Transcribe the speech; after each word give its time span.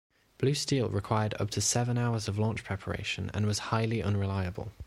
Blue 0.39 0.55
Steel 0.55 0.89
required 0.89 1.35
up 1.39 1.51
to 1.51 1.61
seven 1.61 1.95
hours 1.95 2.27
of 2.27 2.39
launch 2.39 2.63
preparation, 2.63 3.29
and 3.35 3.45
was 3.45 3.59
highly 3.69 4.01
unreliable. 4.01 4.71